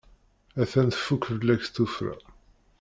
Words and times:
A-t-an 0.61 0.87
tfukk 0.91 1.23
fell-ak 1.29 1.61
tuffra. 1.75 2.15